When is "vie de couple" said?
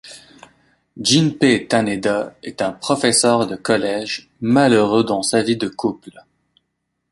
5.43-6.23